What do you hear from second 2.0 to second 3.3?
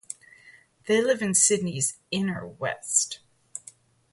inner west.